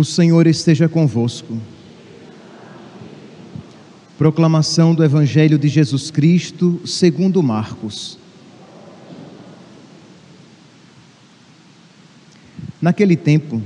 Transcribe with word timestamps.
O 0.00 0.04
Senhor 0.04 0.46
esteja 0.46 0.88
convosco. 0.88 1.58
Proclamação 4.16 4.94
do 4.94 5.04
Evangelho 5.04 5.58
de 5.58 5.68
Jesus 5.68 6.10
Cristo, 6.10 6.80
segundo 6.86 7.42
Marcos. 7.42 8.18
Naquele 12.80 13.14
tempo, 13.14 13.60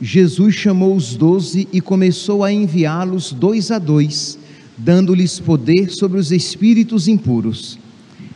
Jesus 0.00 0.56
chamou 0.56 0.96
os 0.96 1.14
doze 1.14 1.68
e 1.72 1.80
começou 1.80 2.42
a 2.42 2.52
enviá-los 2.52 3.30
dois 3.30 3.70
a 3.70 3.78
dois, 3.78 4.36
dando-lhes 4.76 5.38
poder 5.38 5.90
sobre 5.92 6.18
os 6.18 6.32
espíritos 6.32 7.06
impuros. 7.06 7.78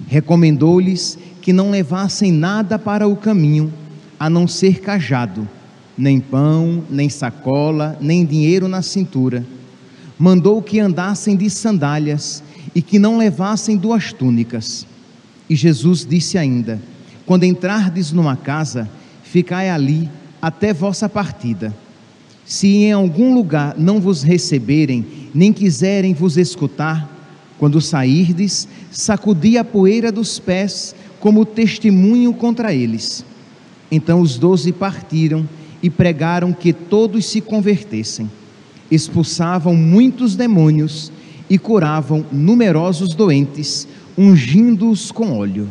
Recomendou-lhes 0.06 1.18
que 1.42 1.52
não 1.52 1.72
levassem 1.72 2.30
nada 2.30 2.78
para 2.78 3.08
o 3.08 3.16
caminho, 3.16 3.72
a 4.20 4.30
não 4.30 4.46
ser 4.46 4.78
cajado 4.78 5.48
nem 6.00 6.18
pão, 6.18 6.82
nem 6.88 7.10
sacola, 7.10 7.96
nem 8.00 8.24
dinheiro 8.24 8.66
na 8.66 8.80
cintura. 8.80 9.44
Mandou 10.18 10.62
que 10.62 10.80
andassem 10.80 11.36
de 11.36 11.50
sandálias 11.50 12.42
e 12.74 12.80
que 12.80 12.98
não 12.98 13.18
levassem 13.18 13.76
duas 13.76 14.12
túnicas. 14.12 14.86
E 15.48 15.54
Jesus 15.54 16.06
disse 16.08 16.38
ainda: 16.38 16.80
Quando 17.26 17.44
entrardes 17.44 18.12
numa 18.12 18.34
casa, 18.34 18.88
ficai 19.22 19.68
ali 19.68 20.08
até 20.40 20.72
vossa 20.72 21.08
partida. 21.08 21.74
Se 22.46 22.66
em 22.66 22.92
algum 22.92 23.34
lugar 23.34 23.76
não 23.76 24.00
vos 24.00 24.22
receberem, 24.22 25.04
nem 25.34 25.52
quiserem 25.52 26.14
vos 26.14 26.38
escutar, 26.38 27.08
quando 27.58 27.80
sairdes, 27.80 28.66
sacudi 28.90 29.58
a 29.58 29.64
poeira 29.64 30.10
dos 30.10 30.38
pés 30.38 30.94
como 31.20 31.44
testemunho 31.44 32.32
contra 32.32 32.72
eles. 32.72 33.22
Então 33.90 34.22
os 34.22 34.38
doze 34.38 34.72
partiram 34.72 35.46
e 35.82 35.88
pregaram 35.88 36.52
que 36.52 36.72
todos 36.72 37.26
se 37.26 37.40
convertessem. 37.40 38.30
Expulsavam 38.90 39.74
muitos 39.74 40.36
demônios 40.36 41.12
e 41.48 41.58
curavam 41.58 42.24
numerosos 42.30 43.14
doentes, 43.14 43.86
ungindo-os 44.16 45.10
com 45.10 45.38
óleo. 45.38 45.68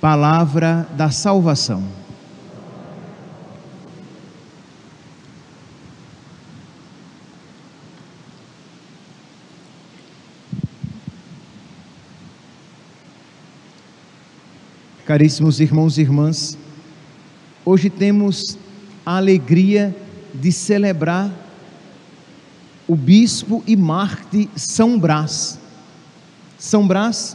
Palavra 0.00 0.86
da 0.96 1.10
salvação. 1.10 1.82
Caríssimos 15.08 15.58
irmãos 15.58 15.96
e 15.96 16.02
irmãs, 16.02 16.58
hoje 17.64 17.88
temos 17.88 18.58
a 19.08 19.16
alegria 19.16 19.96
de 20.34 20.52
celebrar 20.52 21.32
o 22.86 22.94
bispo 22.94 23.64
e 23.66 23.74
mártir 23.74 24.50
São 24.54 24.98
Brás. 24.98 25.58
São 26.58 26.86
Brás, 26.86 27.34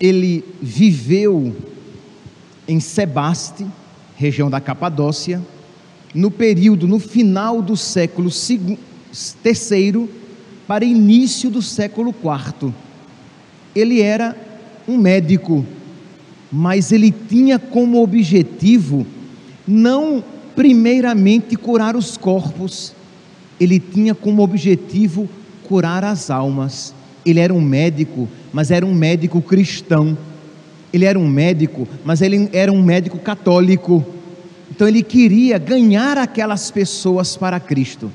ele 0.00 0.44
viveu 0.60 1.54
em 2.66 2.80
Sebaste, 2.80 3.64
região 4.16 4.50
da 4.50 4.60
Capadócia, 4.60 5.40
no 6.12 6.32
período, 6.32 6.88
no 6.88 6.98
final 6.98 7.62
do 7.62 7.76
século 7.76 8.28
terceiro 9.40 10.10
para 10.66 10.84
início 10.84 11.48
do 11.48 11.62
século 11.62 12.12
quarto. 12.12 12.74
Ele 13.72 14.00
era 14.00 14.36
um 14.88 14.98
médico, 14.98 15.64
mas 16.50 16.90
ele 16.90 17.12
tinha 17.12 17.56
como 17.56 18.02
objetivo 18.02 19.06
não 19.64 20.33
primeiramente 20.54 21.56
curar 21.56 21.96
os 21.96 22.16
corpos, 22.16 22.94
ele 23.58 23.78
tinha 23.78 24.14
como 24.14 24.42
objetivo 24.42 25.28
curar 25.64 26.04
as 26.04 26.30
almas. 26.30 26.94
Ele 27.24 27.40
era 27.40 27.52
um 27.52 27.60
médico, 27.60 28.28
mas 28.52 28.70
era 28.70 28.84
um 28.84 28.94
médico 28.94 29.40
cristão. 29.40 30.16
Ele 30.92 31.04
era 31.04 31.18
um 31.18 31.28
médico, 31.28 31.88
mas 32.04 32.22
ele 32.22 32.48
era 32.52 32.72
um 32.72 32.82
médico 32.82 33.18
católico. 33.18 34.04
Então 34.70 34.86
ele 34.86 35.02
queria 35.02 35.58
ganhar 35.58 36.18
aquelas 36.18 36.70
pessoas 36.70 37.36
para 37.36 37.58
Cristo. 37.58 38.10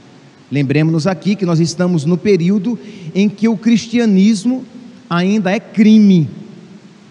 Lembremos-nos 0.52 1.06
aqui 1.06 1.36
que 1.36 1.46
nós 1.46 1.60
estamos 1.60 2.06
no 2.06 2.18
período 2.18 2.78
em 3.14 3.30
que 3.30 3.48
o 3.48 3.58
cristianismo 3.58 4.64
ainda 5.10 5.52
é 5.52 5.60
crime. 5.60 6.28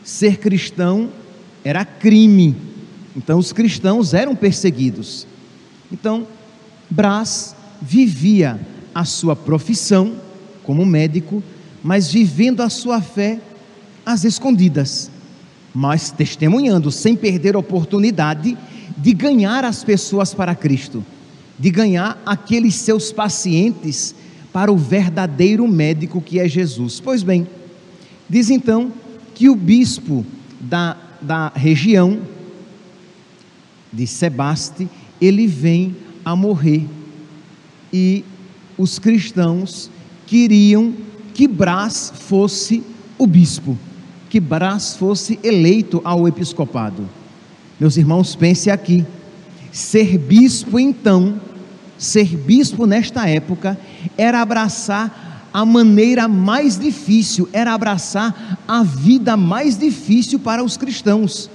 Ser 0.03 0.39
cristão 0.39 1.09
era 1.65 1.85
crime. 1.85 2.57
Então 3.17 3.39
os 3.39 3.53
cristãos 3.53 4.15
eram 4.15 4.35
perseguidos. 4.35 5.27
Então, 5.91 6.27
Brás 6.91 7.55
vivia 7.81 8.61
a 8.95 9.05
sua 9.05 9.37
profissão 9.37 10.15
como 10.63 10.85
médico, 10.85 11.43
mas 11.83 12.11
vivendo 12.11 12.63
a 12.63 12.69
sua 12.69 13.01
fé 13.01 13.41
às 14.05 14.25
escondidas, 14.25 15.11
mas 15.75 16.11
testemunhando 16.11 16.91
sem 16.91 17.15
perder 17.15 17.55
a 17.55 17.59
oportunidade 17.59 18.57
de 18.97 19.13
ganhar 19.13 19.65
as 19.65 19.85
pessoas 19.85 20.35
para 20.35 20.55
Cristo, 20.55 21.05
de 21.59 21.71
ganhar 21.71 22.21
aqueles 22.27 22.75
seus 22.75 23.13
pacientes 23.13 24.15
para 24.53 24.73
o 24.73 24.77
verdadeiro 24.77 25.67
médico 25.69 26.21
que 26.21 26.41
é 26.41 26.49
Jesus. 26.49 27.01
Pois 27.01 27.23
bem, 27.23 27.47
diz 28.29 28.51
então 28.51 28.93
que 29.35 29.49
o 29.49 29.55
bispo 29.55 30.25
da, 30.61 30.97
da 31.21 31.53
região 31.55 32.19
de 33.93 34.07
Sebaste, 34.07 34.89
ele 35.21 35.47
vem 35.47 35.97
a 36.25 36.35
morrer. 36.37 36.87
E 37.93 38.25
os 38.77 38.99
cristãos 38.99 39.91
queriam 40.27 40.95
que 41.35 41.49
Brás 41.49 42.13
fosse 42.15 42.83
o 43.17 43.27
bispo, 43.27 43.79
que 44.29 44.39
Brás 44.39 44.97
fosse 44.97 45.39
eleito 45.43 46.01
ao 46.05 46.29
episcopado. 46.29 47.09
Meus 47.81 47.97
irmãos, 47.97 48.35
pense 48.35 48.71
aqui: 48.71 49.05
ser 49.73 50.19
bispo 50.19 50.79
então, 50.79 51.41
ser 51.97 52.37
bispo 52.37 52.87
nesta 52.87 53.29
época, 53.29 53.79
era 54.17 54.43
abraçar 54.43 55.49
a 55.53 55.65
maneira 55.65 56.29
mais 56.29 56.79
difícil, 56.79 57.49
era 57.53 57.73
abraçar 57.73 58.59
a 58.67 58.83
vida 58.83 59.37
mais 59.37 59.79
difícil 59.79 60.39
para 60.39 60.63
os 60.63 60.77
cristãos. 60.77 61.51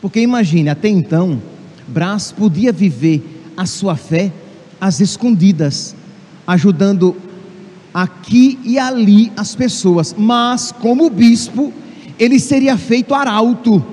Porque 0.00 0.20
imagine, 0.20 0.68
até 0.68 0.88
então, 0.88 1.40
Brás 1.88 2.30
podia 2.30 2.70
viver 2.70 3.52
a 3.56 3.64
sua 3.64 3.96
fé 3.96 4.30
às 4.80 5.00
escondidas, 5.00 5.96
ajudando 6.46 7.16
aqui 7.92 8.58
e 8.62 8.78
ali 8.78 9.32
as 9.36 9.54
pessoas, 9.54 10.14
mas 10.16 10.70
como 10.70 11.08
bispo, 11.08 11.72
ele 12.18 12.38
seria 12.38 12.76
feito 12.76 13.14
arauto. 13.14 13.84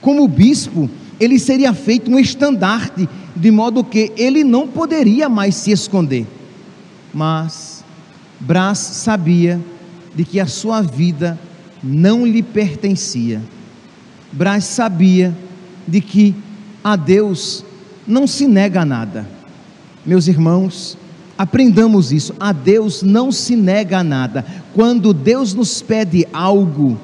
Como 0.00 0.26
bispo, 0.26 0.88
ele 1.20 1.38
seria 1.38 1.72
feito 1.74 2.10
um 2.10 2.18
estandarte, 2.18 3.08
de 3.34 3.50
modo 3.50 3.84
que 3.84 4.12
ele 4.16 4.42
não 4.42 4.66
poderia 4.66 5.28
mais 5.28 5.54
se 5.54 5.70
esconder. 5.70 6.26
Mas 7.12 7.84
Brás 8.40 8.78
sabia 8.78 9.60
de 10.14 10.24
que 10.24 10.40
a 10.40 10.46
sua 10.46 10.80
vida 10.80 11.38
não 11.82 12.26
lhe 12.26 12.42
pertencia. 12.42 13.42
Brás 14.32 14.64
sabia 14.64 15.36
de 15.86 16.00
que 16.00 16.34
a 16.86 16.94
Deus 16.94 17.64
não 18.06 18.28
se 18.28 18.46
nega 18.46 18.82
a 18.82 18.84
nada. 18.84 19.28
Meus 20.06 20.28
irmãos, 20.28 20.96
aprendamos 21.36 22.12
isso. 22.12 22.32
A 22.38 22.52
Deus 22.52 23.02
não 23.02 23.32
se 23.32 23.56
nega 23.56 23.98
a 23.98 24.04
nada. 24.04 24.46
Quando 24.72 25.12
Deus 25.12 25.52
nos 25.52 25.82
pede 25.82 26.24
algo, 26.32 26.96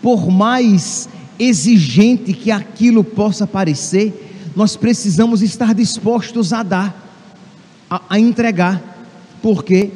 por 0.00 0.30
mais 0.30 1.08
exigente 1.40 2.32
que 2.32 2.52
aquilo 2.52 3.02
possa 3.02 3.48
parecer, 3.48 4.52
nós 4.54 4.76
precisamos 4.76 5.42
estar 5.42 5.74
dispostos 5.74 6.52
a 6.52 6.62
dar, 6.62 7.12
a, 7.90 8.02
a 8.10 8.20
entregar. 8.20 8.80
Por 9.42 9.64
quê? 9.64 9.90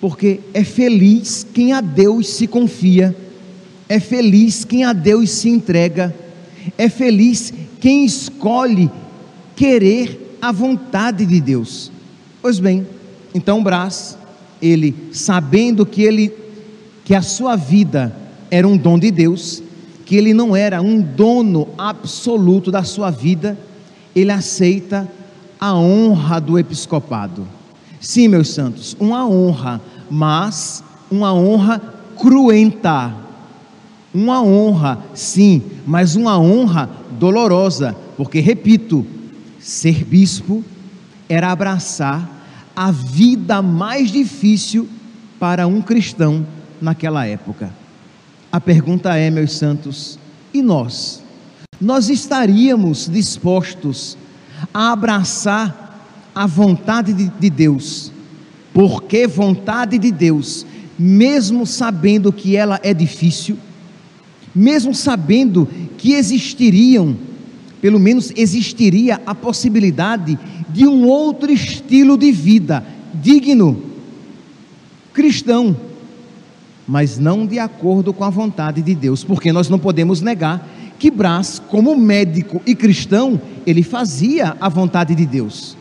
Porque 0.00 0.40
é 0.54 0.64
feliz 0.64 1.46
quem 1.52 1.74
a 1.74 1.82
Deus 1.82 2.30
se 2.30 2.46
confia, 2.46 3.14
é 3.86 4.00
feliz 4.00 4.64
quem 4.64 4.82
a 4.82 4.94
Deus 4.94 5.28
se 5.28 5.50
entrega, 5.50 6.16
é 6.78 6.88
feliz 6.88 7.52
quem 7.84 8.02
escolhe 8.02 8.90
querer 9.54 10.38
a 10.40 10.50
vontade 10.50 11.26
de 11.26 11.38
Deus. 11.38 11.92
Pois 12.40 12.58
bem, 12.58 12.86
então 13.34 13.62
Brás, 13.62 14.16
ele 14.62 15.10
sabendo 15.12 15.84
que 15.84 16.00
ele 16.00 16.32
que 17.04 17.14
a 17.14 17.20
sua 17.20 17.56
vida 17.56 18.16
era 18.50 18.66
um 18.66 18.74
dom 18.74 18.98
de 18.98 19.10
Deus, 19.10 19.62
que 20.06 20.16
ele 20.16 20.32
não 20.32 20.56
era 20.56 20.80
um 20.80 20.98
dono 20.98 21.68
absoluto 21.76 22.70
da 22.70 22.84
sua 22.84 23.10
vida, 23.10 23.58
ele 24.16 24.30
aceita 24.30 25.06
a 25.60 25.74
honra 25.74 26.40
do 26.40 26.58
episcopado. 26.58 27.46
Sim, 28.00 28.28
meus 28.28 28.48
santos, 28.48 28.96
uma 28.98 29.28
honra, 29.28 29.78
mas 30.10 30.82
uma 31.10 31.34
honra 31.34 31.82
cruenta. 32.16 33.23
Uma 34.14 34.40
honra, 34.40 35.04
sim, 35.12 35.60
mas 35.84 36.14
uma 36.14 36.38
honra 36.38 36.88
dolorosa, 37.18 37.96
porque, 38.16 38.38
repito, 38.38 39.04
ser 39.58 40.04
bispo 40.04 40.64
era 41.28 41.50
abraçar 41.50 42.30
a 42.76 42.92
vida 42.92 43.60
mais 43.60 44.12
difícil 44.12 44.88
para 45.40 45.66
um 45.66 45.82
cristão 45.82 46.46
naquela 46.80 47.26
época. 47.26 47.72
A 48.52 48.60
pergunta 48.60 49.16
é, 49.16 49.30
meus 49.30 49.52
santos, 49.52 50.16
e 50.52 50.62
nós? 50.62 51.20
Nós 51.80 52.08
estaríamos 52.08 53.08
dispostos 53.10 54.16
a 54.72 54.92
abraçar 54.92 56.30
a 56.32 56.46
vontade 56.46 57.12
de, 57.12 57.28
de 57.28 57.50
Deus, 57.50 58.12
porque 58.72 59.26
vontade 59.26 59.98
de 59.98 60.12
Deus, 60.12 60.64
mesmo 60.96 61.66
sabendo 61.66 62.32
que 62.32 62.56
ela 62.56 62.78
é 62.82 62.94
difícil, 62.94 63.58
mesmo 64.54 64.94
sabendo 64.94 65.68
que 65.98 66.12
existiriam, 66.12 67.16
pelo 67.80 67.98
menos 67.98 68.32
existiria 68.36 69.20
a 69.26 69.34
possibilidade 69.34 70.38
de 70.68 70.86
um 70.86 71.06
outro 71.06 71.52
estilo 71.52 72.16
de 72.16 72.30
vida 72.30 72.84
digno, 73.14 73.82
cristão, 75.12 75.76
mas 76.86 77.18
não 77.18 77.46
de 77.46 77.58
acordo 77.58 78.12
com 78.12 78.24
a 78.24 78.30
vontade 78.30 78.82
de 78.82 78.94
Deus, 78.94 79.24
porque 79.24 79.52
nós 79.52 79.68
não 79.68 79.78
podemos 79.78 80.20
negar 80.20 80.68
que 80.98 81.10
Brás, 81.10 81.60
como 81.68 81.96
médico 81.96 82.62
e 82.66 82.74
cristão, 82.74 83.40
ele 83.66 83.82
fazia 83.82 84.56
a 84.60 84.68
vontade 84.68 85.14
de 85.14 85.26
Deus. 85.26 85.76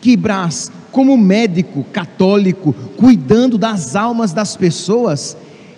Que 0.00 0.16
Brás, 0.16 0.70
como 0.90 1.16
médico 1.16 1.84
católico, 1.92 2.74
cuidando 2.96 3.56
das 3.56 3.94
almas 3.94 4.32
das 4.32 4.56
pessoas, 4.56 5.36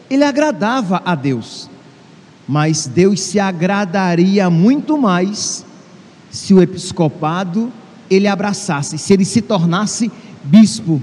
ele 0.08 0.24
agradava 0.24 1.02
a 1.04 1.14
Deus. 1.14 1.68
Mas 2.46 2.86
Deus 2.86 3.20
se 3.20 3.40
agradaria 3.40 4.50
muito 4.50 4.98
mais 4.98 5.64
se 6.30 6.52
o 6.52 6.60
episcopado 6.60 7.72
ele 8.10 8.26
abraçasse, 8.26 8.98
se 8.98 9.12
ele 9.12 9.24
se 9.24 9.40
tornasse 9.40 10.10
bispo. 10.42 11.00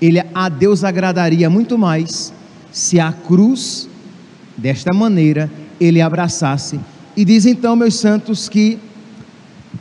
Ele 0.00 0.22
a 0.34 0.48
Deus 0.48 0.84
agradaria 0.84 1.48
muito 1.48 1.78
mais 1.78 2.32
se 2.70 3.00
a 3.00 3.12
cruz 3.12 3.88
desta 4.56 4.92
maneira 4.92 5.50
ele 5.80 6.00
abraçasse. 6.00 6.78
E 7.16 7.24
diz 7.24 7.46
então, 7.46 7.76
meus 7.76 7.94
santos, 7.94 8.48
que 8.48 8.78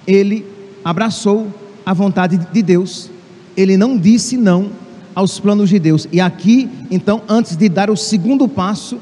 ele 0.06 0.46
abraçou 0.84 1.48
a 1.86 1.94
vontade 1.94 2.38
de 2.38 2.62
Deus. 2.62 3.10
Ele 3.58 3.76
não 3.76 3.98
disse 3.98 4.38
não 4.38 4.72
aos 5.16 5.40
planos 5.40 5.70
de 5.70 5.80
Deus. 5.80 6.08
E 6.12 6.22
aqui, 6.22 6.70
então, 6.90 7.22
antes 7.28 7.56
de 7.56 7.68
dar 7.70 7.90
o 7.90 7.98
segundo 7.98 8.48
passo, 8.48 9.00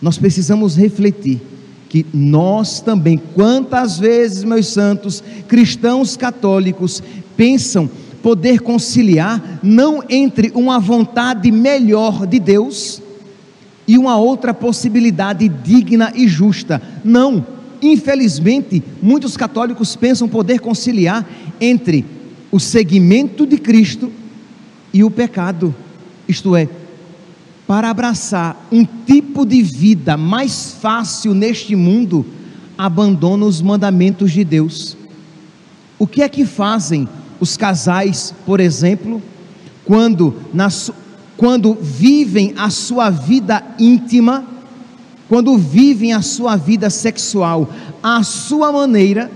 nós 0.00 0.18
precisamos 0.18 0.76
refletir 0.76 1.40
que 1.88 2.06
nós 2.14 2.80
também, 2.80 3.20
quantas 3.34 3.98
vezes, 3.98 4.44
meus 4.44 4.68
santos, 4.68 5.22
cristãos 5.48 6.16
católicos, 6.16 7.02
pensam 7.36 7.90
poder 8.22 8.60
conciliar 8.60 9.60
não 9.62 10.02
entre 10.08 10.52
uma 10.54 10.78
vontade 10.78 11.50
melhor 11.50 12.26
de 12.26 12.38
Deus 12.38 13.02
e 13.88 13.98
uma 13.98 14.16
outra 14.16 14.54
possibilidade 14.54 15.48
digna 15.48 16.12
e 16.14 16.28
justa. 16.28 16.80
Não, 17.04 17.44
infelizmente, 17.82 18.82
muitos 19.02 19.36
católicos 19.36 19.96
pensam 19.96 20.28
poder 20.28 20.60
conciliar 20.60 21.28
entre 21.60 22.04
o 22.52 22.60
seguimento 22.60 23.44
de 23.44 23.58
Cristo 23.58 24.12
e 24.92 25.02
o 25.02 25.10
pecado, 25.10 25.74
isto 26.28 26.54
é, 26.54 26.68
para 27.70 27.88
abraçar 27.88 28.66
um 28.72 28.84
tipo 28.84 29.46
de 29.46 29.62
vida 29.62 30.16
mais 30.16 30.72
fácil 30.72 31.32
neste 31.32 31.76
mundo, 31.76 32.26
abandona 32.76 33.46
os 33.46 33.62
mandamentos 33.62 34.32
de 34.32 34.42
Deus. 34.42 34.96
O 35.96 36.04
que 36.04 36.20
é 36.20 36.28
que 36.28 36.44
fazem 36.44 37.08
os 37.38 37.56
casais, 37.56 38.34
por 38.44 38.58
exemplo, 38.58 39.22
quando, 39.84 40.34
na, 40.52 40.66
quando 41.36 41.74
vivem 41.74 42.54
a 42.56 42.70
sua 42.70 43.08
vida 43.08 43.62
íntima, 43.78 44.44
quando 45.28 45.56
vivem 45.56 46.12
a 46.12 46.22
sua 46.22 46.56
vida 46.56 46.90
sexual 46.90 47.70
à 48.02 48.24
sua 48.24 48.72
maneira, 48.72 49.30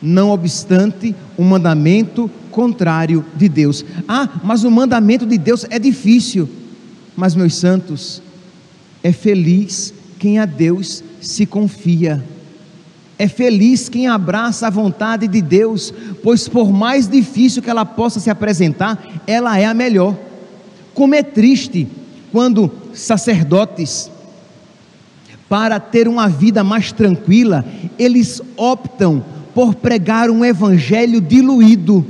não 0.00 0.30
obstante 0.30 1.16
o 1.36 1.42
um 1.42 1.48
mandamento 1.48 2.30
contrário 2.52 3.24
de 3.34 3.48
Deus. 3.48 3.84
Ah, 4.06 4.28
mas 4.44 4.62
o 4.62 4.70
mandamento 4.70 5.26
de 5.26 5.36
Deus 5.36 5.66
é 5.68 5.80
difícil. 5.80 6.59
Mas, 7.20 7.34
meus 7.34 7.54
santos, 7.54 8.22
é 9.02 9.12
feliz 9.12 9.92
quem 10.18 10.38
a 10.38 10.46
Deus 10.46 11.04
se 11.20 11.44
confia. 11.44 12.24
É 13.18 13.28
feliz 13.28 13.90
quem 13.90 14.08
abraça 14.08 14.66
a 14.66 14.70
vontade 14.70 15.28
de 15.28 15.42
Deus, 15.42 15.92
pois 16.22 16.48
por 16.48 16.72
mais 16.72 17.06
difícil 17.06 17.60
que 17.60 17.68
ela 17.68 17.84
possa 17.84 18.18
se 18.20 18.30
apresentar, 18.30 19.20
ela 19.26 19.58
é 19.58 19.66
a 19.66 19.74
melhor. 19.74 20.16
Como 20.94 21.14
é 21.14 21.22
triste 21.22 21.86
quando 22.32 22.72
sacerdotes, 22.94 24.10
para 25.46 25.78
ter 25.78 26.08
uma 26.08 26.26
vida 26.26 26.64
mais 26.64 26.90
tranquila, 26.90 27.66
eles 27.98 28.40
optam 28.56 29.22
por 29.54 29.74
pregar 29.74 30.30
um 30.30 30.42
evangelho 30.42 31.20
diluído. 31.20 32.02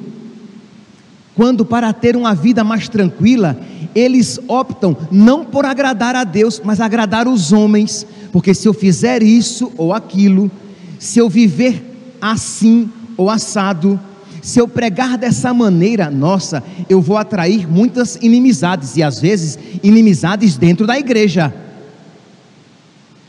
Quando, 1.34 1.64
para 1.64 1.92
ter 1.92 2.16
uma 2.16 2.32
vida 2.32 2.62
mais 2.62 2.88
tranquila, 2.88 3.58
eles 3.94 4.38
optam 4.46 4.96
não 5.10 5.44
por 5.44 5.64
agradar 5.64 6.14
a 6.14 6.24
Deus, 6.24 6.60
mas 6.64 6.80
agradar 6.80 7.26
os 7.26 7.52
homens, 7.52 8.06
porque 8.32 8.54
se 8.54 8.66
eu 8.68 8.74
fizer 8.74 9.22
isso 9.22 9.72
ou 9.76 9.92
aquilo, 9.92 10.50
se 10.98 11.18
eu 11.18 11.28
viver 11.28 12.16
assim 12.20 12.90
ou 13.16 13.30
assado, 13.30 13.98
se 14.42 14.58
eu 14.58 14.66
pregar 14.66 15.18
dessa 15.18 15.52
maneira, 15.52 16.10
nossa, 16.10 16.62
eu 16.88 17.00
vou 17.00 17.16
atrair 17.16 17.70
muitas 17.70 18.16
inimizades, 18.16 18.96
e 18.96 19.02
às 19.02 19.20
vezes 19.20 19.58
inimizades 19.82 20.56
dentro 20.56 20.86
da 20.86 20.98
igreja, 20.98 21.52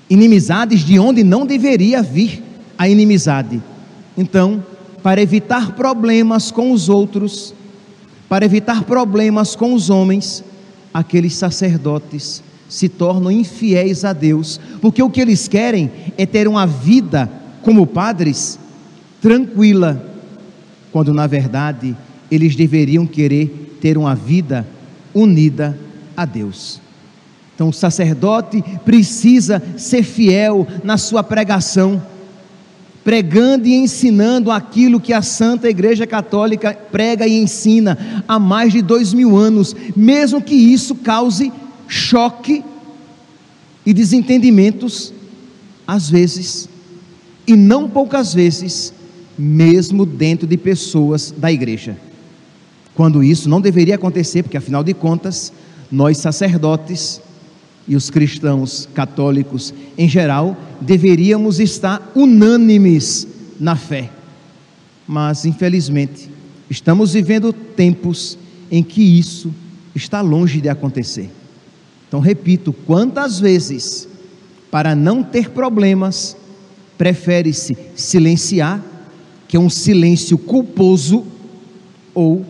inimizades 0.09 0.81
de 0.81 0.99
onde 0.99 1.23
não 1.23 1.45
deveria 1.45 2.01
vir 2.01 2.43
a 2.77 2.87
inimizade. 2.87 3.61
Então, 4.17 4.63
para 5.01 5.21
evitar 5.21 5.73
problemas 5.73 6.51
com 6.51 6.71
os 6.71 6.89
outros, 6.89 7.53
para 8.31 8.45
evitar 8.45 8.85
problemas 8.85 9.57
com 9.57 9.73
os 9.73 9.89
homens, 9.89 10.41
aqueles 10.93 11.33
sacerdotes 11.33 12.41
se 12.69 12.87
tornam 12.87 13.29
infiéis 13.29 14.05
a 14.05 14.13
Deus, 14.13 14.57
porque 14.79 15.03
o 15.03 15.09
que 15.09 15.19
eles 15.19 15.49
querem 15.49 15.91
é 16.17 16.25
ter 16.25 16.47
uma 16.47 16.65
vida 16.65 17.29
como 17.61 17.85
padres 17.85 18.57
tranquila, 19.21 20.01
quando 20.93 21.13
na 21.13 21.27
verdade 21.27 21.93
eles 22.31 22.55
deveriam 22.55 23.05
querer 23.05 23.77
ter 23.81 23.97
uma 23.97 24.15
vida 24.15 24.65
unida 25.13 25.77
a 26.15 26.23
Deus. 26.23 26.79
Então 27.53 27.67
o 27.67 27.73
sacerdote 27.73 28.63
precisa 28.85 29.61
ser 29.75 30.03
fiel 30.03 30.65
na 30.85 30.97
sua 30.97 31.21
pregação, 31.21 32.01
pregando 33.03 33.67
e 33.67 33.73
ensinando 33.75 34.51
aquilo 34.51 34.99
que 34.99 35.13
a 35.13 35.21
Santa 35.21 35.69
Igreja 35.69 36.05
Católica 36.05 36.77
prega 36.91 37.27
e 37.27 37.39
ensina 37.39 38.23
há 38.27 38.37
mais 38.37 38.71
de 38.71 38.81
dois 38.81 39.13
mil 39.13 39.35
anos, 39.35 39.75
mesmo 39.95 40.41
que 40.41 40.55
isso 40.55 40.95
cause 40.95 41.51
choque 41.87 42.63
e 43.85 43.93
desentendimentos, 43.93 45.13
às 45.87 46.09
vezes, 46.09 46.69
e 47.47 47.55
não 47.55 47.89
poucas 47.89 48.33
vezes, 48.33 48.93
mesmo 49.37 50.05
dentro 50.05 50.47
de 50.47 50.55
pessoas 50.55 51.33
da 51.35 51.51
igreja. 51.51 51.97
Quando 52.93 53.23
isso 53.23 53.49
não 53.49 53.59
deveria 53.59 53.95
acontecer, 53.95 54.43
porque 54.43 54.57
afinal 54.57 54.83
de 54.83 54.93
contas, 54.93 55.51
nós 55.91 56.17
sacerdotes 56.17 57.19
e 57.87 57.95
os 57.95 58.09
cristãos 58.09 58.87
católicos 58.93 59.73
em 59.97 60.07
geral 60.07 60.57
deveríamos 60.79 61.59
estar 61.59 62.11
unânimes 62.15 63.27
na 63.59 63.75
fé. 63.75 64.09
Mas 65.07 65.45
infelizmente, 65.45 66.29
estamos 66.69 67.13
vivendo 67.13 67.51
tempos 67.51 68.37
em 68.69 68.81
que 68.83 69.01
isso 69.01 69.53
está 69.93 70.21
longe 70.21 70.61
de 70.61 70.69
acontecer. 70.69 71.29
Então, 72.07 72.19
repito, 72.19 72.73
quantas 72.73 73.39
vezes, 73.39 74.07
para 74.69 74.95
não 74.95 75.23
ter 75.23 75.49
problemas, 75.49 76.35
prefere-se 76.97 77.75
silenciar, 77.95 78.81
que 79.47 79.57
é 79.57 79.59
um 79.59 79.69
silêncio 79.69 80.37
culposo, 80.37 81.25
ou, 82.13 82.45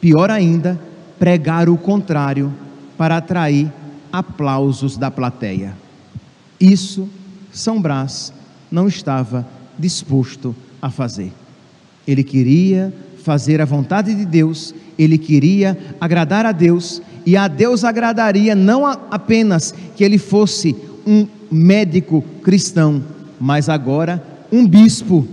pior 0.00 0.30
ainda, 0.30 0.80
pregar 1.18 1.68
o 1.68 1.76
contrário 1.76 2.52
para 2.96 3.16
atrair 3.16 3.72
aplausos 4.12 4.96
da 4.96 5.10
plateia. 5.10 5.76
Isso 6.60 7.08
São 7.52 7.80
Brás 7.80 8.32
não 8.70 8.88
estava 8.88 9.46
disposto 9.78 10.54
a 10.80 10.90
fazer. 10.90 11.32
Ele 12.06 12.22
queria 12.22 12.92
fazer 13.22 13.60
a 13.60 13.64
vontade 13.64 14.14
de 14.14 14.24
Deus, 14.24 14.74
ele 14.98 15.18
queria 15.18 15.76
agradar 16.00 16.46
a 16.46 16.52
Deus, 16.52 17.02
e 17.24 17.36
a 17.36 17.48
Deus 17.48 17.82
agradaria 17.82 18.54
não 18.54 18.86
apenas 18.86 19.74
que 19.96 20.04
ele 20.04 20.16
fosse 20.16 20.76
um 21.06 21.26
médico 21.50 22.22
cristão, 22.42 23.02
mas 23.40 23.68
agora 23.68 24.22
um 24.50 24.66
bispo 24.66 25.26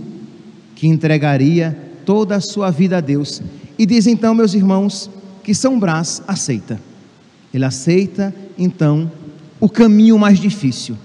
que 0.74 0.88
entregaria 0.88 1.78
toda 2.04 2.36
a 2.36 2.40
sua 2.40 2.70
vida 2.70 2.98
a 2.98 3.00
Deus. 3.00 3.40
E 3.78 3.86
diz 3.86 4.06
então, 4.06 4.34
meus 4.34 4.54
irmãos, 4.54 5.08
que 5.42 5.54
São 5.54 5.78
Brás 5.78 6.22
aceita. 6.26 6.80
Ele 7.54 7.64
aceita 7.64 8.34
então 8.58 9.10
o 9.60 9.68
caminho 9.68 10.18
mais 10.18 10.40
difícil. 10.40 10.96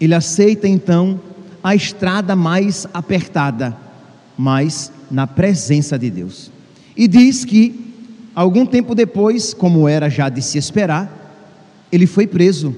Ele 0.00 0.14
aceita 0.14 0.66
então 0.66 1.20
a 1.62 1.74
estrada 1.74 2.34
mais 2.34 2.86
apertada, 2.94 3.76
mas 4.36 4.90
na 5.10 5.26
presença 5.26 5.98
de 5.98 6.08
Deus. 6.08 6.50
E 6.96 7.06
diz 7.06 7.44
que 7.44 7.92
algum 8.34 8.64
tempo 8.64 8.94
depois, 8.94 9.52
como 9.52 9.86
era 9.86 10.08
já 10.08 10.30
de 10.30 10.40
se 10.40 10.56
esperar, 10.56 11.14
ele 11.92 12.06
foi 12.06 12.26
preso, 12.26 12.74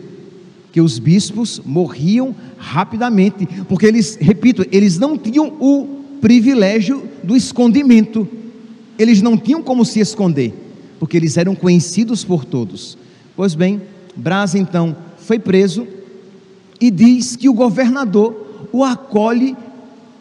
que 0.73 0.80
os 0.80 0.99
bispos 0.99 1.61
morriam 1.64 2.35
rapidamente, 2.59 3.47
porque 3.68 3.87
eles, 3.87 4.16
repito, 4.20 4.64
eles 4.73 4.99
não 4.99 5.16
tinham 5.16 5.47
o 5.61 6.18
privilégio 6.20 7.09
do 7.23 7.37
escondimento. 7.37 8.26
Eles 8.99 9.23
não 9.23 9.37
tinham 9.37 9.62
como 9.62 9.85
se 9.85 10.00
esconder, 10.00 10.52
porque 11.00 11.16
eles 11.16 11.38
eram 11.38 11.57
conhecidos 11.57 12.23
por 12.23 12.45
todos. 12.45 12.97
Pois 13.35 13.54
bem, 13.54 13.80
Brás 14.14 14.54
então 14.54 14.95
foi 15.16 15.38
preso 15.38 15.88
e 16.78 16.90
diz 16.90 17.35
que 17.35 17.49
o 17.49 17.54
governador 17.54 18.69
o 18.71 18.85
acolhe 18.85 19.57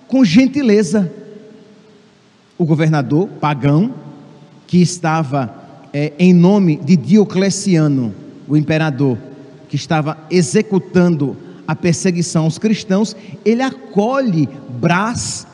com 0.07 0.23
gentileza. 0.23 1.11
O 2.57 2.65
governador 2.65 3.27
pagão, 3.27 3.93
que 4.67 4.81
estava 4.81 5.53
é, 5.93 6.13
em 6.17 6.33
nome 6.33 6.77
de 6.77 6.95
Diocleciano, 6.95 8.13
o 8.47 8.55
imperador, 8.55 9.17
que 9.67 9.75
estava 9.75 10.17
executando 10.31 11.35
a 11.67 11.75
perseguição 11.75 12.45
aos 12.45 12.57
cristãos, 12.57 13.15
ele 13.45 13.61
acolhe 13.61 14.49
Brás 14.79 15.45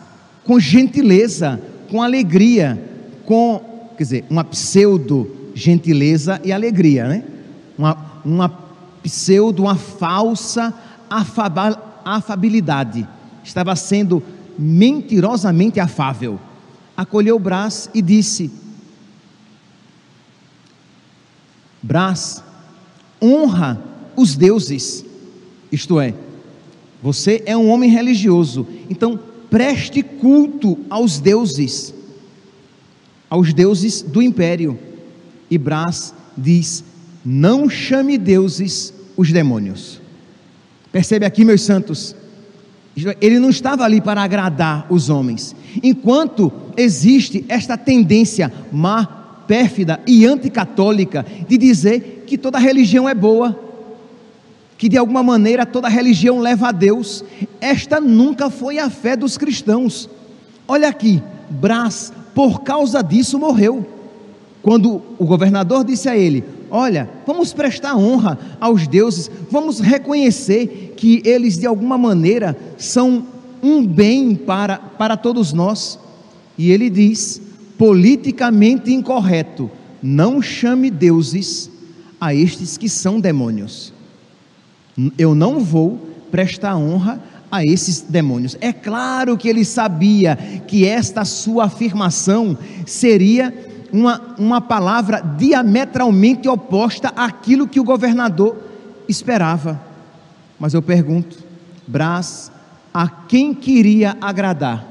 com 0.43 0.59
gentileza, 0.59 1.59
com 1.89 2.01
alegria, 2.01 2.81
com, 3.25 3.74
quer 3.97 4.03
dizer, 4.03 4.25
uma 4.29 4.43
pseudo 4.43 5.29
gentileza 5.53 6.39
e 6.43 6.51
alegria, 6.51 7.07
né? 7.07 7.23
Uma, 7.77 7.97
uma 8.23 8.49
pseudo, 9.01 9.63
uma 9.63 9.75
falsa 9.75 10.73
afabilidade. 12.03 13.07
Estava 13.43 13.75
sendo 13.75 14.21
mentirosamente 14.57 15.79
afável. 15.79 16.39
Acolheu 16.95 17.37
Brás 17.37 17.89
e 17.93 18.01
disse: 18.01 18.51
Brás, 21.81 22.43
honra 23.21 23.81
os 24.15 24.35
deuses, 24.35 25.05
isto 25.71 25.99
é, 25.99 26.13
você 27.03 27.43
é 27.45 27.55
um 27.55 27.69
homem 27.69 27.89
religioso, 27.89 28.65
então 28.89 29.19
preste 29.49 30.01
culto 30.01 30.79
aos 30.89 31.19
deuses, 31.19 31.93
aos 33.35 33.53
deuses 33.53 34.01
do 34.01 34.21
império. 34.21 34.79
E 35.51 35.57
Brás 35.57 36.13
diz: 36.37 36.83
não 37.23 37.69
chame 37.69 38.17
deuses 38.17 38.93
os 39.17 39.31
demônios. 39.31 40.01
Percebe 40.91 41.25
aqui, 41.25 41.43
meus 41.43 41.61
santos? 41.61 42.15
Ele 43.19 43.39
não 43.39 43.49
estava 43.49 43.83
ali 43.83 43.99
para 43.99 44.23
agradar 44.23 44.87
os 44.89 45.09
homens. 45.09 45.53
Enquanto 45.83 46.49
existe 46.77 47.43
esta 47.49 47.77
tendência 47.77 48.51
má, 48.71 49.05
pérfida 49.45 49.99
e 50.07 50.25
anticatólica 50.25 51.25
de 51.47 51.57
dizer 51.57 52.23
que 52.25 52.37
toda 52.37 52.57
religião 52.57 53.07
é 53.07 53.13
boa, 53.13 53.59
que 54.77 54.87
de 54.87 54.97
alguma 54.97 55.21
maneira 55.21 55.65
toda 55.65 55.89
religião 55.89 56.39
leva 56.39 56.69
a 56.69 56.71
Deus. 56.71 57.23
Esta 57.59 57.99
nunca 57.99 58.49
foi 58.49 58.79
a 58.79 58.89
fé 58.89 59.17
dos 59.17 59.37
cristãos. 59.37 60.09
Olha 60.65 60.87
aqui, 60.87 61.21
Brás, 61.49 62.13
por 62.35 62.61
causa 62.61 63.01
disso 63.01 63.39
morreu. 63.39 63.83
Quando 64.61 65.01
o 65.17 65.25
governador 65.25 65.83
disse 65.83 66.07
a 66.07 66.15
ele: 66.15 66.43
Olha, 66.69 67.09
vamos 67.25 67.51
prestar 67.53 67.97
honra 67.97 68.37
aos 68.61 68.87
deuses, 68.87 69.31
vamos 69.49 69.79
reconhecer 69.79 70.93
que 70.95 71.23
eles 71.25 71.57
de 71.57 71.65
alguma 71.65 71.97
maneira 71.97 72.55
são 72.77 73.25
um 73.63 73.83
bem 73.83 74.35
para, 74.35 74.77
para 74.77 75.17
todos 75.17 75.51
nós. 75.51 75.97
E 76.57 76.69
ele 76.69 76.91
diz: 76.91 77.41
politicamente 77.77 78.93
incorreto, 78.93 79.71
não 80.03 80.39
chame 80.41 80.91
deuses 80.91 81.71
a 82.21 82.35
estes 82.35 82.77
que 82.77 82.87
são 82.87 83.19
demônios 83.19 83.95
eu 85.17 85.35
não 85.35 85.59
vou 85.59 85.99
prestar 86.31 86.77
honra 86.77 87.21
a 87.55 87.65
esses 87.65 88.01
demônios. 88.01 88.57
É 88.59 88.73
claro 88.73 89.37
que 89.37 89.47
ele 89.47 89.63
sabia 89.63 90.35
que 90.67 90.85
esta 90.85 91.23
sua 91.23 91.65
afirmação 91.65 92.57
seria 92.85 93.53
uma, 93.93 94.35
uma 94.37 94.59
palavra 94.59 95.21
diametralmente 95.21 96.49
oposta 96.49 97.13
àquilo 97.15 97.67
que 97.67 97.79
o 97.79 97.83
governador 97.83 98.57
esperava. 99.07 99.79
Mas 100.59 100.73
eu 100.73 100.81
pergunto, 100.81 101.37
Brás, 101.87 102.51
a 102.93 103.07
quem 103.07 103.53
queria 103.53 104.17
agradar? 104.19 104.85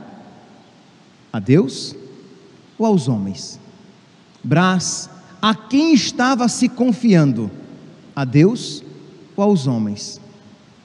A 1.30 1.38
Deus 1.38 1.94
ou 2.78 2.86
aos 2.86 3.08
homens? 3.08 3.60
Brás, 4.42 5.10
a 5.42 5.54
quem 5.54 5.92
estava 5.92 6.48
se 6.48 6.68
confiando? 6.68 7.50
A 8.16 8.24
Deus 8.24 8.82
ou 9.36 9.44
aos 9.44 9.66
homens? 9.66 10.20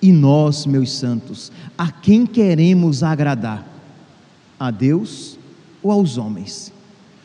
E 0.01 0.11
nós, 0.11 0.65
meus 0.65 0.91
santos, 0.91 1.51
a 1.77 1.91
quem 1.91 2.25
queremos 2.25 3.03
agradar? 3.03 3.67
A 4.59 4.71
Deus 4.71 5.37
ou 5.81 5.91
aos 5.91 6.17
homens? 6.17 6.71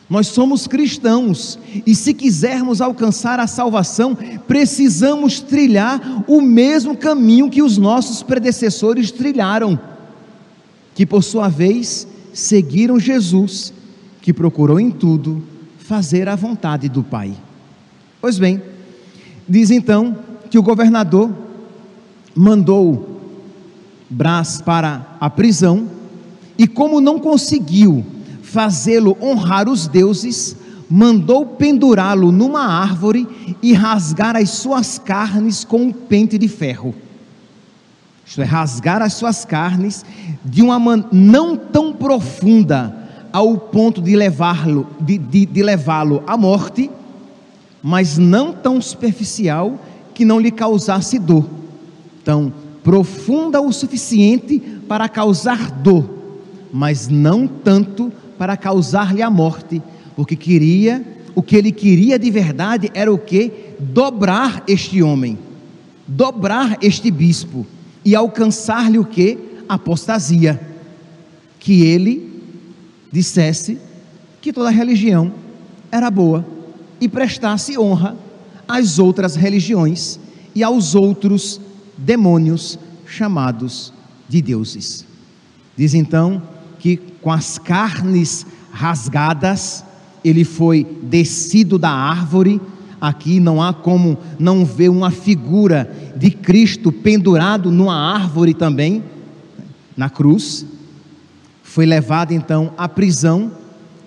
Nós 0.08 0.26
somos 0.26 0.66
cristãos 0.66 1.58
e, 1.86 1.94
se 1.94 2.12
quisermos 2.12 2.80
alcançar 2.80 3.40
a 3.40 3.46
salvação, 3.46 4.16
precisamos 4.46 5.40
trilhar 5.40 6.24
o 6.28 6.42
mesmo 6.42 6.96
caminho 6.96 7.50
que 7.50 7.62
os 7.62 7.78
nossos 7.78 8.22
predecessores 8.22 9.10
trilharam, 9.10 9.78
que 10.94 11.06
por 11.06 11.22
sua 11.22 11.48
vez 11.48 12.06
seguiram 12.32 13.00
Jesus, 13.00 13.72
que 14.20 14.32
procurou 14.32 14.78
em 14.78 14.90
tudo 14.90 15.42
fazer 15.78 16.28
a 16.28 16.36
vontade 16.36 16.88
do 16.88 17.02
Pai. 17.02 17.34
Pois 18.20 18.38
bem, 18.38 18.62
diz 19.48 19.70
então 19.70 20.18
que 20.50 20.58
o 20.58 20.62
governador 20.62 21.30
mandou 22.34 23.14
Brás 24.08 24.60
para 24.60 25.16
a 25.18 25.30
prisão 25.30 25.88
e, 26.58 26.66
como 26.66 27.00
não 27.00 27.18
conseguiu 27.18 28.04
fazê-lo 28.42 29.16
honrar 29.20 29.68
os 29.68 29.88
deuses, 29.88 30.56
mandou 30.88 31.44
pendurá-lo 31.46 32.30
numa 32.30 32.64
árvore 32.64 33.26
e 33.62 33.72
rasgar 33.72 34.36
as 34.36 34.50
suas 34.50 34.98
carnes 34.98 35.64
com 35.64 35.78
um 35.78 35.92
pente 35.92 36.38
de 36.38 36.46
ferro. 36.46 36.94
Isto 38.24 38.42
é, 38.42 38.44
rasgar 38.44 39.02
as 39.02 39.14
suas 39.14 39.44
carnes 39.44 40.04
de 40.44 40.62
uma 40.62 40.78
man 40.78 41.04
não 41.10 41.56
tão 41.56 41.92
profunda 41.92 42.94
ao 43.32 43.56
ponto 43.56 44.00
de 44.00 44.14
levá-lo 44.14 44.86
de, 45.00 45.18
de, 45.18 45.46
de 45.46 45.62
levá-lo 45.62 46.22
à 46.26 46.36
morte, 46.36 46.90
mas 47.82 48.16
não 48.16 48.52
tão 48.52 48.80
superficial 48.80 49.76
que 50.14 50.24
não 50.24 50.38
lhe 50.38 50.52
causasse 50.52 51.18
dor. 51.18 51.44
Então, 52.24 52.50
profunda 52.82 53.60
o 53.60 53.70
suficiente 53.70 54.58
para 54.88 55.10
causar 55.10 55.70
dor, 55.70 56.08
mas 56.72 57.06
não 57.06 57.46
tanto 57.46 58.10
para 58.38 58.56
causar-lhe 58.56 59.20
a 59.20 59.28
morte, 59.28 59.82
porque 60.16 60.34
queria, 60.34 61.04
o 61.34 61.42
que 61.42 61.54
ele 61.54 61.70
queria 61.70 62.18
de 62.18 62.30
verdade 62.30 62.90
era 62.94 63.12
o 63.12 63.18
que? 63.18 63.52
Dobrar 63.78 64.64
este 64.66 65.02
homem, 65.02 65.38
dobrar 66.08 66.78
este 66.80 67.10
bispo 67.10 67.66
e 68.02 68.16
alcançar-lhe 68.16 68.98
o 68.98 69.04
que? 69.04 69.36
Apostasia. 69.68 70.58
Que 71.60 71.82
ele 71.82 72.42
dissesse 73.12 73.76
que 74.40 74.50
toda 74.50 74.70
religião 74.70 75.30
era 75.92 76.10
boa 76.10 76.42
e 76.98 77.06
prestasse 77.06 77.78
honra 77.78 78.16
às 78.66 78.98
outras 78.98 79.36
religiões 79.36 80.18
e 80.54 80.62
aos 80.62 80.94
outros 80.94 81.60
demônios 81.96 82.78
chamados 83.06 83.92
de 84.28 84.40
deuses. 84.42 85.04
Diz 85.76 85.94
então 85.94 86.42
que 86.78 86.96
com 86.96 87.32
as 87.32 87.58
carnes 87.58 88.46
rasgadas, 88.70 89.84
ele 90.24 90.44
foi 90.44 90.86
descido 91.02 91.78
da 91.78 91.90
árvore. 91.90 92.60
Aqui 93.00 93.38
não 93.38 93.62
há 93.62 93.72
como 93.72 94.18
não 94.38 94.64
ver 94.64 94.88
uma 94.88 95.10
figura 95.10 95.90
de 96.16 96.30
Cristo 96.30 96.90
pendurado 96.90 97.70
numa 97.70 97.94
árvore 97.94 98.54
também, 98.54 99.02
na 99.96 100.10
cruz. 100.10 100.66
Foi 101.62 101.86
levado 101.86 102.32
então 102.32 102.72
à 102.76 102.88
prisão 102.88 103.52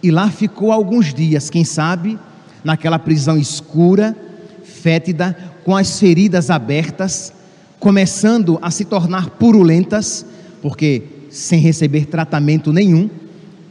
e 0.02 0.12
lá 0.12 0.30
ficou 0.30 0.72
alguns 0.72 1.14
dias, 1.14 1.50
quem 1.50 1.64
sabe, 1.64 2.18
naquela 2.64 3.00
prisão 3.00 3.38
escura, 3.38 4.16
fétida, 4.64 5.36
com 5.64 5.76
as 5.76 6.00
feridas 6.00 6.50
abertas, 6.50 7.34
começando 7.80 8.58
a 8.62 8.72
se 8.72 8.86
tornar 8.86 9.30
purulentas, 9.32 10.26
porque 10.62 11.04
sem 11.30 11.60
receber 11.60 12.06
tratamento 12.06 12.74
nenhum, 12.74 13.10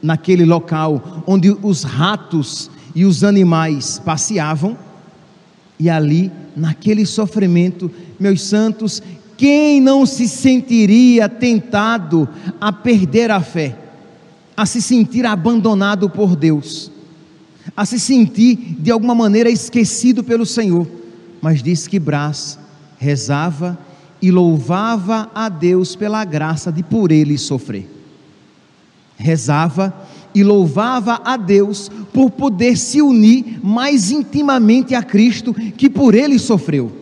naquele 0.02 0.44
local 0.44 1.22
onde 1.26 1.50
os 1.62 1.82
ratos 1.82 2.70
e 2.94 3.04
os 3.04 3.24
animais 3.24 4.00
passeavam, 4.04 4.76
e 5.78 5.90
ali, 5.90 6.32
naquele 6.56 7.04
sofrimento, 7.04 7.90
meus 8.18 8.42
santos, 8.42 9.02
quem 9.36 9.80
não 9.80 10.06
se 10.06 10.26
sentiria 10.26 11.28
tentado 11.28 12.26
a 12.58 12.72
perder 12.72 13.30
a 13.30 13.40
fé, 13.40 13.76
a 14.56 14.64
se 14.64 14.80
sentir 14.80 15.26
abandonado 15.26 16.08
por 16.08 16.34
Deus, 16.34 16.90
a 17.76 17.84
se 17.84 18.00
sentir 18.00 18.76
de 18.78 18.90
alguma 18.90 19.14
maneira 19.14 19.50
esquecido 19.50 20.24
pelo 20.24 20.46
Senhor? 20.46 20.86
Mas 21.42 21.62
diz 21.62 21.86
que 21.86 21.98
Brás 21.98 22.58
rezava 22.96 23.78
e 24.20 24.30
louvava 24.30 25.30
a 25.34 25.48
Deus 25.48 25.94
pela 25.94 26.24
graça 26.24 26.72
de 26.72 26.82
por 26.82 27.12
ele 27.12 27.36
sofrer. 27.38 27.88
Rezava 29.16 29.94
e 30.34 30.44
louvava 30.44 31.20
a 31.24 31.36
Deus 31.36 31.90
por 32.12 32.30
poder 32.30 32.76
se 32.76 33.00
unir 33.00 33.58
mais 33.62 34.10
intimamente 34.10 34.94
a 34.94 35.02
Cristo 35.02 35.54
que 35.54 35.88
por 35.88 36.14
ele 36.14 36.38
sofreu. 36.38 36.92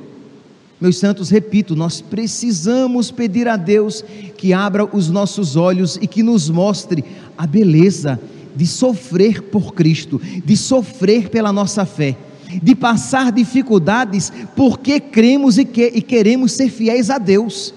Meus 0.81 0.99
santos, 0.99 1.31
repito, 1.31 1.75
nós 1.75 2.01
precisamos 2.01 3.11
pedir 3.11 3.49
a 3.49 3.57
Deus 3.57 4.05
que 4.37 4.53
abra 4.53 4.85
os 4.85 5.09
nossos 5.09 5.57
olhos 5.57 5.99
e 6.01 6.07
que 6.07 6.23
nos 6.23 6.51
mostre 6.51 7.05
a 7.39 7.47
beleza 7.47 8.21
de 8.55 8.67
sofrer 8.67 9.43
por 9.43 9.75
Cristo, 9.75 10.21
de 10.45 10.57
sofrer 10.57 11.29
pela 11.29 11.53
nossa 11.53 11.85
fé, 11.85 12.17
de 12.63 12.75
passar 12.75 13.33
dificuldades 13.33 14.33
porque 14.55 15.01
cremos 15.01 15.59
e, 15.59 15.65
que, 15.65 15.93
e 15.95 16.03
queremos 16.03 16.53
ser 16.53 16.69
fiéis 16.69 17.11
a 17.11 17.19
Deus. 17.19 17.75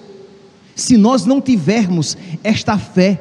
Se 0.74 0.96
nós 0.96 1.24
não 1.24 1.40
tivermos 1.40 2.16
esta 2.44 2.78
fé, 2.78 3.20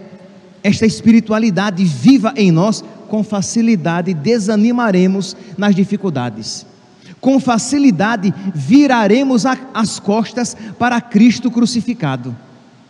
esta 0.63 0.85
espiritualidade 0.85 1.83
viva 1.83 2.33
em 2.35 2.51
nós, 2.51 2.83
com 3.07 3.23
facilidade 3.23 4.13
desanimaremos 4.13 5.35
nas 5.57 5.73
dificuldades. 5.73 6.65
Com 7.19 7.39
facilidade 7.39 8.33
viraremos 8.53 9.45
a, 9.45 9.57
as 9.73 9.99
costas 9.99 10.55
para 10.77 11.01
Cristo 11.01 11.49
crucificado. 11.49 12.35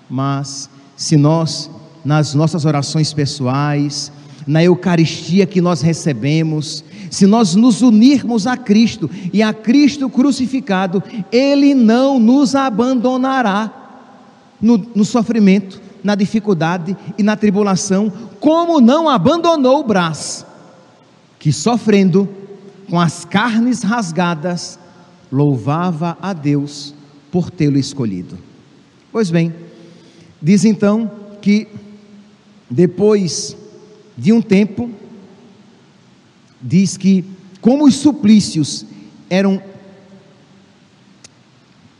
Mas 0.09 0.69
se 0.95 1.15
nós, 1.15 1.69
nas 2.03 2.33
nossas 2.33 2.65
orações 2.65 3.13
pessoais, 3.13 4.11
na 4.45 4.63
Eucaristia 4.63 5.45
que 5.45 5.61
nós 5.61 5.81
recebemos, 5.81 6.83
se 7.09 7.25
nós 7.25 7.55
nos 7.55 7.81
unirmos 7.81 8.47
a 8.47 8.57
Cristo 8.57 9.09
e 9.33 9.41
a 9.41 9.53
Cristo 9.53 10.09
crucificado, 10.09 11.03
Ele 11.31 11.73
não 11.73 12.19
nos 12.19 12.55
abandonará 12.55 13.71
no, 14.61 14.77
no 14.95 15.05
sofrimento, 15.05 15.81
na 16.03 16.15
dificuldade 16.15 16.95
e 17.17 17.23
na 17.23 17.35
tribulação, 17.35 18.11
como 18.39 18.79
não 18.79 19.09
abandonou 19.09 19.79
o 19.79 19.83
Brás, 19.83 20.45
que 21.39 21.51
sofrendo, 21.51 22.27
com 22.89 22.99
as 22.99 23.25
carnes 23.25 23.83
rasgadas, 23.83 24.79
louvava 25.31 26.17
a 26.21 26.31
Deus 26.31 26.93
por 27.31 27.51
tê-lo 27.51 27.77
escolhido. 27.77 28.37
Pois 29.11 29.29
bem, 29.29 29.53
diz 30.41 30.63
então 30.63 31.11
que 31.41 31.67
depois 32.69 33.57
de 34.17 34.33
um 34.33 34.41
tempo, 34.41 34.89
diz 36.61 36.97
que, 36.97 37.23
como 37.61 37.85
os 37.85 37.95
suplícios 37.95 38.85
eram 39.29 39.61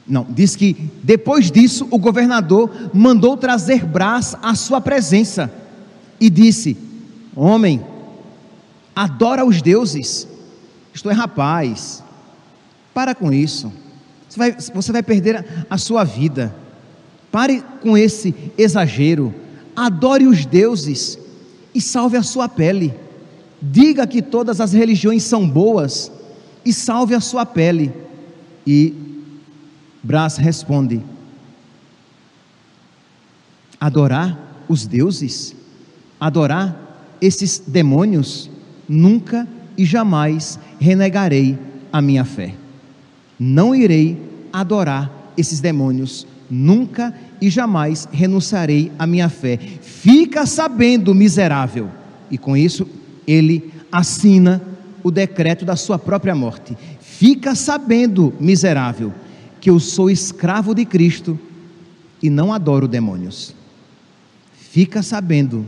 não, 0.08 0.26
diz 0.30 0.56
que 0.56 0.90
depois 1.04 1.52
disso 1.52 1.86
o 1.92 2.00
governador 2.00 2.72
mandou 2.94 3.36
trazer 3.36 3.86
Brás 3.86 4.38
à 4.42 4.56
sua 4.56 4.80
presença 4.80 5.52
e 6.20 6.30
disse: 6.30 6.78
Homem, 7.36 7.84
adora 8.96 9.46
os 9.46 9.62
deuses. 9.62 10.26
Isto 10.94 11.10
é, 11.10 11.14
rapaz, 11.14 12.02
para 12.94 13.14
com 13.14 13.34
isso. 13.34 13.72
Você 14.30 14.40
vai, 14.40 14.52
você 14.74 14.92
vai 14.94 15.04
perder 15.04 15.36
a, 15.36 15.46
a 15.72 15.78
sua 15.78 16.06
vida. 16.06 16.56
Pare 17.30 17.62
com 17.82 17.98
esse 17.98 18.34
exagero. 18.58 19.36
Adore 19.76 20.26
os 20.26 20.46
deuses 20.46 21.20
e 21.76 21.82
salve 21.82 22.16
a 22.16 22.24
sua 22.24 22.48
pele. 22.48 22.94
Diga 23.62 24.06
que 24.06 24.22
todas 24.22 24.62
as 24.62 24.74
religiões 24.74 25.24
são 25.24 25.48
boas 25.48 26.12
e 26.64 26.72
salve 26.72 27.16
a 27.16 27.20
sua 27.20 27.46
pele. 27.46 27.92
E 28.66 28.94
Brás 30.04 30.38
responde: 30.38 31.02
adorar 33.80 34.64
os 34.68 34.86
deuses, 34.86 35.56
adorar 36.20 37.16
esses 37.20 37.60
demônios, 37.66 38.50
nunca 38.88 39.48
e 39.78 39.86
jamais 39.86 40.60
renegarei 40.80 41.58
a 41.92 42.02
minha 42.02 42.26
fé. 42.26 42.54
Não 43.40 43.74
irei 43.74 44.22
adorar 44.52 45.12
esses 45.38 45.60
demônios, 45.60 46.28
nunca 46.50 47.14
e 47.42 47.50
jamais 47.50 48.08
renunciarei 48.12 48.92
à 48.98 49.08
minha 49.08 49.30
fé. 49.30 49.58
Fica 49.58 50.46
sabendo, 50.46 51.14
miserável. 51.14 51.90
E 52.30 52.38
com 52.38 52.58
isso 52.58 52.88
ele 53.28 53.74
assina 53.92 54.62
o 55.04 55.12
decreto 55.12 55.66
da 55.66 55.76
sua 55.76 56.00
própria 56.00 56.34
morte. 56.34 56.78
Fica 57.02 57.54
sabendo, 57.54 58.34
miserável 58.40 59.14
que 59.60 59.70
eu 59.70 59.80
sou 59.80 60.10
escravo 60.10 60.74
de 60.74 60.86
Cristo 60.86 61.38
e 62.22 62.30
não 62.30 62.54
adoro 62.54 62.88
demônios. 62.88 63.54
Fica 64.54 65.04
sabendo 65.04 65.66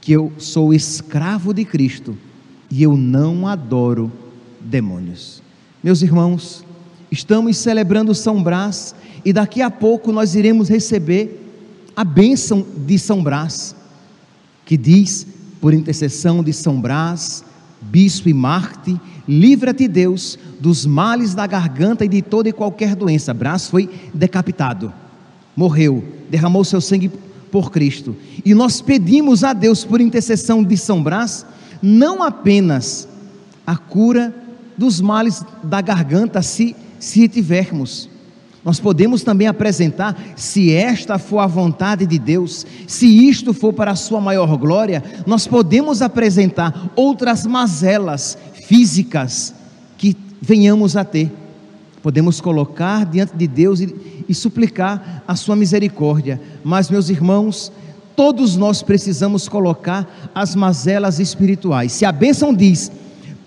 que 0.00 0.12
eu 0.12 0.32
sou 0.38 0.72
escravo 0.72 1.52
de 1.52 1.64
Cristo 1.64 2.16
e 2.70 2.82
eu 2.82 2.96
não 2.96 3.46
adoro 3.46 4.12
demônios. 4.60 5.42
Meus 5.82 6.02
irmãos, 6.02 6.64
estamos 7.10 7.56
celebrando 7.56 8.14
São 8.14 8.42
Brás 8.42 8.94
e 9.24 9.32
daqui 9.32 9.62
a 9.62 9.70
pouco 9.70 10.12
nós 10.12 10.34
iremos 10.34 10.68
receber 10.68 11.40
a 11.96 12.04
bênção 12.04 12.64
de 12.86 12.98
São 12.98 13.22
Brás, 13.22 13.74
que 14.64 14.76
diz, 14.76 15.26
por 15.60 15.74
intercessão 15.74 16.42
de 16.42 16.52
São 16.52 16.80
Brás, 16.80 17.44
bispo 17.80 18.28
e 18.28 18.34
Marte, 18.34 19.00
livra-te, 19.28 19.86
Deus, 19.86 20.38
dos 20.58 20.84
males 20.84 21.34
da 21.34 21.46
garganta 21.46 22.04
e 22.04 22.08
de 22.08 22.22
toda 22.22 22.48
e 22.48 22.52
qualquer 22.52 22.96
doença. 22.96 23.32
Brás 23.32 23.68
foi 23.68 23.88
decapitado, 24.12 24.92
morreu, 25.56 26.04
derramou 26.28 26.64
seu 26.64 26.80
sangue 26.80 27.10
por 27.50 27.70
Cristo. 27.70 28.16
E 28.44 28.54
nós 28.54 28.80
pedimos 28.80 29.44
a 29.44 29.52
Deus, 29.52 29.84
por 29.84 30.00
intercessão 30.00 30.62
de 30.64 30.76
São 30.76 31.02
Brás, 31.02 31.46
não 31.80 32.22
apenas 32.22 33.08
a 33.66 33.76
cura 33.76 34.34
dos 34.76 35.00
males 35.00 35.44
da 35.62 35.80
garganta, 35.80 36.42
se, 36.42 36.74
se 36.98 37.28
tivermos, 37.28 38.09
nós 38.64 38.78
podemos 38.78 39.22
também 39.22 39.46
apresentar, 39.46 40.16
se 40.36 40.72
esta 40.72 41.18
for 41.18 41.38
a 41.38 41.46
vontade 41.46 42.04
de 42.04 42.18
Deus, 42.18 42.66
se 42.86 43.06
isto 43.06 43.54
for 43.54 43.72
para 43.72 43.92
a 43.92 43.96
sua 43.96 44.20
maior 44.20 44.54
glória, 44.58 45.02
nós 45.26 45.46
podemos 45.46 46.02
apresentar 46.02 46.90
outras 46.94 47.46
mazelas 47.46 48.36
físicas 48.66 49.54
que 49.96 50.14
venhamos 50.42 50.94
a 50.94 51.04
ter. 51.04 51.32
Podemos 52.02 52.40
colocar 52.40 53.06
diante 53.06 53.34
de 53.34 53.46
Deus 53.46 53.80
e, 53.80 54.24
e 54.28 54.34
suplicar 54.34 55.22
a 55.26 55.34
sua 55.36 55.56
misericórdia. 55.56 56.40
Mas, 56.62 56.90
meus 56.90 57.08
irmãos, 57.08 57.72
todos 58.14 58.56
nós 58.56 58.82
precisamos 58.82 59.48
colocar 59.48 60.30
as 60.34 60.54
mazelas 60.54 61.18
espirituais. 61.18 61.92
Se 61.92 62.04
a 62.04 62.12
bênção 62.12 62.54
diz, 62.54 62.92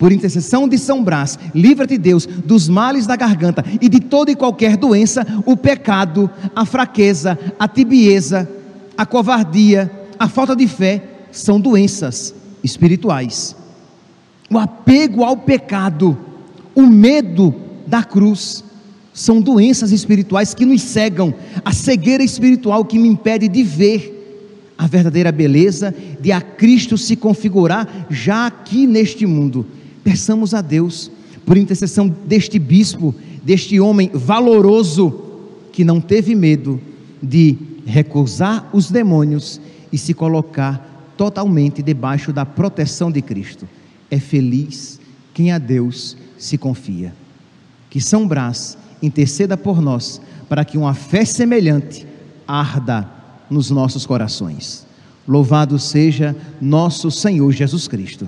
por 0.04 0.12
intercessão 0.12 0.68
de 0.68 0.78
São 0.78 1.02
Brás, 1.02 1.40
livra-te, 1.56 1.98
Deus, 1.98 2.26
dos 2.26 2.68
males 2.68 3.08
da 3.08 3.16
garganta 3.16 3.64
e 3.80 3.88
de 3.88 4.02
toda 4.02 4.30
e 4.30 4.36
qualquer 4.36 4.76
doença, 4.76 5.26
o 5.46 5.56
pecado, 5.56 6.30
a 6.54 6.66
fraqueza, 6.66 7.40
a 7.58 7.70
tibieza, 7.70 8.50
a 8.98 9.06
covardia, 9.06 9.90
a 10.20 10.28
falta 10.28 10.58
de 10.58 10.68
fé 10.68 11.02
são 11.32 11.58
doenças 11.58 12.36
espirituais. 12.62 13.56
O 14.52 14.60
apego 14.60 15.24
ao 15.24 15.38
pecado, 15.38 16.18
o 16.76 16.82
medo 16.82 17.56
da 17.88 18.04
cruz, 18.04 18.62
são 19.14 19.40
doenças 19.40 19.94
espirituais 19.94 20.54
que 20.54 20.66
nos 20.66 20.82
cegam, 20.82 21.34
a 21.64 21.72
cegueira 21.72 22.26
espiritual 22.26 22.84
que 22.84 23.00
me 23.00 23.08
impede 23.08 23.48
de 23.48 23.64
ver 23.64 24.74
a 24.78 24.86
verdadeira 24.86 25.32
beleza 25.32 25.96
de 26.20 26.30
a 26.34 26.42
Cristo 26.42 26.98
se 26.98 27.16
configurar 27.16 28.08
já 28.10 28.48
aqui 28.48 28.86
neste 28.86 29.26
mundo 29.26 29.66
Peçamos 30.04 30.54
a 30.54 30.62
Deus, 30.62 31.10
por 31.46 31.58
intercessão 31.58 32.08
deste 32.08 32.60
bispo, 32.60 33.14
deste 33.44 33.80
homem 33.80 34.10
valoroso, 34.14 35.22
que 35.72 35.84
não 35.84 36.00
teve 36.00 36.36
medo 36.36 36.80
de 37.22 37.58
recusar 37.86 38.70
os 38.74 38.92
demônios 38.92 39.60
e 39.92 39.98
se 39.98 40.14
colocar 40.14 41.14
totalmente 41.18 41.82
debaixo 41.82 42.34
da 42.34 42.46
proteção 42.46 43.12
de 43.12 43.22
Cristo. 43.22 43.68
É 44.10 44.20
feliz 44.20 45.00
quem 45.34 45.52
a 45.52 45.58
Deus 45.58 46.18
se 46.38 46.58
confia. 46.58 47.14
Que 47.90 48.02
São 48.02 48.28
Brás 48.28 48.78
interceda 49.02 49.58
por 49.58 49.82
nós, 49.82 50.22
para 50.48 50.66
que 50.66 50.78
uma 50.78 50.94
fé 50.94 51.26
semelhante 51.26 52.06
arda 52.48 53.10
nos 53.50 53.70
nossos 53.70 54.06
corações. 54.06 54.86
Louvado 55.28 55.80
seja 55.80 56.36
nosso 56.62 57.10
Senhor 57.10 57.52
Jesus 57.52 57.88
Cristo. 57.88 58.28